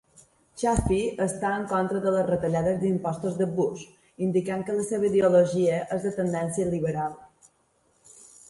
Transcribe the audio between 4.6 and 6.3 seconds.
que la seva ideologia és de